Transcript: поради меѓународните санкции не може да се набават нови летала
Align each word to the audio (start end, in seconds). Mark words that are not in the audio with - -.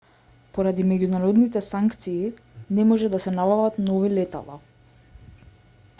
поради 0.53 0.85
меѓународните 0.91 1.61
санкции 1.67 2.31
не 2.79 2.85
може 2.93 3.13
да 3.17 3.19
се 3.27 3.35
набават 3.41 3.81
нови 3.91 4.13
летала 4.17 4.59